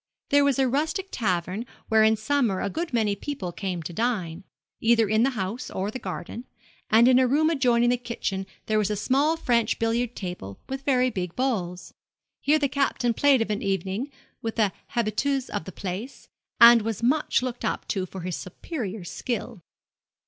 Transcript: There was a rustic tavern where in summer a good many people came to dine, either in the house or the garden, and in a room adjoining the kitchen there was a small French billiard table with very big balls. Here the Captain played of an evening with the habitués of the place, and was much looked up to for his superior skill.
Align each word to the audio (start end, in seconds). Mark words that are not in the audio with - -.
There 0.31 0.43
was 0.43 0.57
a 0.57 0.67
rustic 0.67 1.09
tavern 1.11 1.63
where 1.87 2.03
in 2.03 2.15
summer 2.15 2.59
a 2.59 2.71
good 2.71 2.91
many 2.91 3.15
people 3.15 3.51
came 3.51 3.83
to 3.83 3.93
dine, 3.93 4.43
either 4.79 5.07
in 5.07 5.21
the 5.21 5.29
house 5.37 5.69
or 5.69 5.91
the 5.91 5.99
garden, 5.99 6.45
and 6.89 7.07
in 7.07 7.19
a 7.19 7.27
room 7.27 7.51
adjoining 7.51 7.89
the 7.91 7.97
kitchen 7.97 8.47
there 8.65 8.79
was 8.79 8.89
a 8.89 8.95
small 8.95 9.37
French 9.37 9.77
billiard 9.77 10.15
table 10.15 10.59
with 10.67 10.81
very 10.85 11.11
big 11.11 11.35
balls. 11.35 11.93
Here 12.39 12.57
the 12.57 12.67
Captain 12.67 13.13
played 13.13 13.43
of 13.43 13.51
an 13.51 13.61
evening 13.61 14.09
with 14.41 14.55
the 14.55 14.71
habitués 14.95 15.51
of 15.51 15.65
the 15.65 15.71
place, 15.71 16.27
and 16.59 16.81
was 16.81 17.03
much 17.03 17.43
looked 17.43 17.63
up 17.63 17.87
to 17.89 18.07
for 18.07 18.21
his 18.21 18.35
superior 18.35 19.03
skill. 19.03 19.61